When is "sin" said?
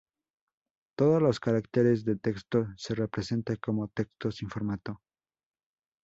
4.31-4.49